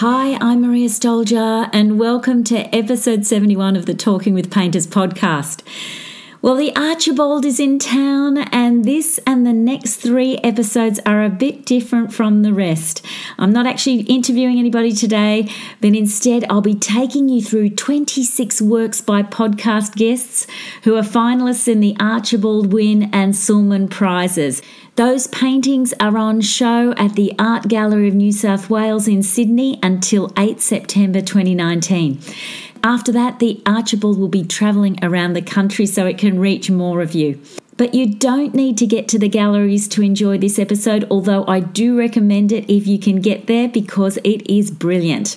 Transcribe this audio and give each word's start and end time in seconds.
Hi, 0.00 0.36
I'm 0.42 0.60
Maria 0.60 0.90
Stoljar, 0.90 1.70
and 1.72 1.98
welcome 1.98 2.44
to 2.44 2.56
episode 2.76 3.24
71 3.24 3.76
of 3.76 3.86
the 3.86 3.94
Talking 3.94 4.34
with 4.34 4.50
Painters 4.50 4.86
podcast. 4.86 5.62
Well, 6.46 6.54
the 6.54 6.76
Archibald 6.76 7.44
is 7.44 7.58
in 7.58 7.80
town, 7.80 8.38
and 8.38 8.84
this 8.84 9.18
and 9.26 9.44
the 9.44 9.52
next 9.52 9.96
three 9.96 10.36
episodes 10.44 11.00
are 11.04 11.24
a 11.24 11.28
bit 11.28 11.66
different 11.66 12.14
from 12.14 12.42
the 12.42 12.54
rest. 12.54 13.04
I'm 13.36 13.52
not 13.52 13.66
actually 13.66 14.02
interviewing 14.02 14.60
anybody 14.60 14.92
today, 14.92 15.50
but 15.80 15.96
instead, 15.96 16.44
I'll 16.48 16.60
be 16.60 16.76
taking 16.76 17.28
you 17.28 17.42
through 17.42 17.70
26 17.70 18.62
works 18.62 19.00
by 19.00 19.24
podcast 19.24 19.96
guests 19.96 20.46
who 20.84 20.94
are 20.94 21.02
finalists 21.02 21.66
in 21.66 21.80
the 21.80 21.96
Archibald 21.98 22.72
Wynne 22.72 23.10
and 23.12 23.34
Sulman 23.34 23.88
prizes. 23.90 24.62
Those 24.94 25.26
paintings 25.26 25.94
are 25.98 26.16
on 26.16 26.42
show 26.42 26.92
at 26.92 27.16
the 27.16 27.32
Art 27.40 27.66
Gallery 27.66 28.06
of 28.06 28.14
New 28.14 28.30
South 28.30 28.70
Wales 28.70 29.08
in 29.08 29.24
Sydney 29.24 29.80
until 29.82 30.32
8 30.38 30.60
September 30.60 31.20
2019. 31.20 32.20
After 32.86 33.10
that, 33.10 33.40
the 33.40 33.60
Archibald 33.66 34.16
will 34.16 34.28
be 34.28 34.44
travelling 34.44 34.96
around 35.02 35.32
the 35.32 35.42
country 35.42 35.86
so 35.86 36.06
it 36.06 36.18
can 36.18 36.38
reach 36.38 36.70
more 36.70 37.02
of 37.02 37.16
you. 37.16 37.42
But 37.76 37.96
you 37.96 38.14
don't 38.14 38.54
need 38.54 38.78
to 38.78 38.86
get 38.86 39.08
to 39.08 39.18
the 39.18 39.28
galleries 39.28 39.88
to 39.88 40.02
enjoy 40.02 40.38
this 40.38 40.56
episode, 40.56 41.04
although 41.10 41.44
I 41.48 41.58
do 41.58 41.98
recommend 41.98 42.52
it 42.52 42.72
if 42.72 42.86
you 42.86 43.00
can 43.00 43.20
get 43.20 43.48
there 43.48 43.68
because 43.68 44.18
it 44.18 44.48
is 44.48 44.70
brilliant. 44.70 45.36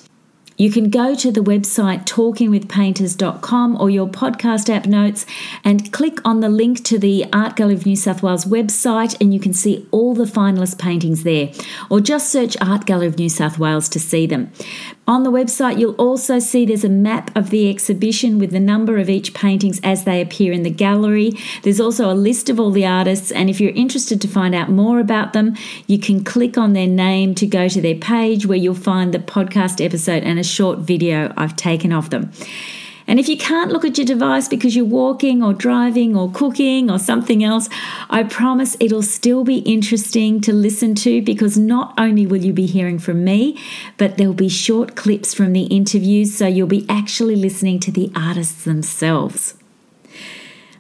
You 0.59 0.69
can 0.69 0.89
go 0.89 1.15
to 1.15 1.31
the 1.31 1.39
website 1.39 2.03
talkingwithpainters.com 2.03 3.77
or 3.79 3.89
your 3.89 4.07
podcast 4.09 4.69
app 4.69 4.87
notes 4.87 5.25
and 5.63 5.89
click 5.93 6.19
on 6.25 6.41
the 6.41 6.49
link 6.49 6.83
to 6.83 6.99
the 6.99 7.25
Art 7.31 7.55
Gallery 7.55 7.75
of 7.75 7.85
New 7.85 7.95
South 7.95 8.21
Wales 8.21 8.43
website, 8.43 9.15
and 9.21 9.33
you 9.33 9.39
can 9.39 9.53
see 9.53 9.87
all 9.91 10.13
the 10.13 10.25
finalist 10.25 10.77
paintings 10.77 11.23
there. 11.23 11.49
Or 11.89 12.01
just 12.01 12.29
search 12.29 12.57
Art 12.59 12.85
Gallery 12.85 13.07
of 13.07 13.17
New 13.17 13.29
South 13.29 13.57
Wales 13.57 13.87
to 13.87 14.01
see 14.01 14.27
them. 14.27 14.51
On 15.07 15.23
the 15.23 15.31
website, 15.31 15.79
you'll 15.79 15.95
also 15.95 16.39
see 16.39 16.65
there's 16.65 16.83
a 16.83 16.89
map 16.89 17.35
of 17.37 17.51
the 17.51 17.69
exhibition 17.69 18.37
with 18.37 18.51
the 18.51 18.59
number 18.59 18.97
of 18.97 19.09
each 19.09 19.33
paintings 19.33 19.79
as 19.81 20.03
they 20.03 20.21
appear 20.21 20.51
in 20.51 20.63
the 20.63 20.69
gallery. 20.69 21.31
There's 21.63 21.79
also 21.79 22.11
a 22.11 22.13
list 22.13 22.49
of 22.49 22.59
all 22.59 22.69
the 22.69 22.85
artists, 22.85 23.31
and 23.31 23.49
if 23.49 23.61
you're 23.61 23.71
interested 23.71 24.19
to 24.21 24.27
find 24.27 24.53
out 24.53 24.69
more 24.69 24.99
about 24.99 25.31
them, 25.31 25.55
you 25.87 25.99
can 25.99 26.21
click 26.21 26.57
on 26.57 26.73
their 26.73 26.85
name 26.85 27.33
to 27.35 27.47
go 27.47 27.69
to 27.69 27.81
their 27.81 27.95
page 27.95 28.45
where 28.45 28.57
you'll 28.57 28.75
find 28.75 29.13
the 29.13 29.19
podcast 29.19 29.83
episode 29.83 30.23
and 30.23 30.37
a 30.37 30.48
short 30.49 30.79
video 30.79 31.33
I've 31.37 31.55
taken 31.55 31.93
of 31.93 32.09
them. 32.09 32.31
And 33.09 33.19
if 33.19 33.27
you 33.27 33.37
can't 33.37 33.71
look 33.71 33.83
at 33.83 33.97
your 33.97 34.05
device 34.05 34.47
because 34.47 34.75
you're 34.75 34.85
walking 34.85 35.41
or 35.41 35.51
driving 35.51 36.15
or 36.15 36.29
cooking 36.31 36.91
or 36.91 36.99
something 36.99 37.43
else, 37.43 37.67
I 38.07 38.21
promise 38.21 38.77
it'll 38.79 39.01
still 39.01 39.43
be 39.43 39.57
interesting 39.59 40.41
to 40.41 40.53
listen 40.53 40.93
to 40.95 41.19
because 41.23 41.57
not 41.57 41.95
only 41.97 42.27
will 42.27 42.45
you 42.45 42.53
be 42.53 42.67
hearing 42.67 42.99
from 42.99 43.23
me, 43.23 43.57
but 43.97 44.17
there'll 44.17 44.35
be 44.35 44.47
short 44.47 44.95
clips 44.95 45.33
from 45.33 45.53
the 45.53 45.63
interviews, 45.63 46.37
so 46.37 46.45
you'll 46.45 46.67
be 46.67 46.85
actually 46.87 47.35
listening 47.35 47.79
to 47.79 47.91
the 47.91 48.11
artists 48.15 48.63
themselves. 48.63 49.55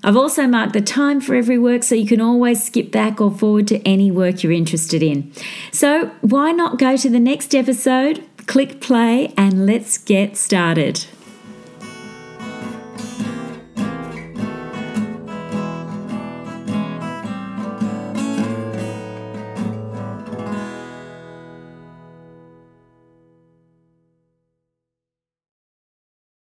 I've 0.03 0.15
also 0.15 0.47
marked 0.47 0.73
the 0.73 0.81
time 0.81 1.19
for 1.19 1.33
every 1.35 1.57
work 1.57 1.83
so 1.83 1.95
you 1.95 2.07
can 2.07 2.21
always 2.21 2.63
skip 2.63 2.91
back 2.91 3.19
or 3.19 3.31
forward 3.31 3.67
to 3.67 3.81
any 3.87 4.11
work 4.11 4.43
you're 4.43 4.53
interested 4.53 5.03
in. 5.03 5.33
So, 5.71 6.11
why 6.21 6.51
not 6.51 6.77
go 6.77 6.95
to 6.95 7.09
the 7.09 7.19
next 7.19 7.53
episode, 7.53 8.23
click 8.49 8.81
play, 8.81 9.31
and 9.37 9.67
let's 9.67 9.99
get 9.99 10.35
started. 10.35 11.05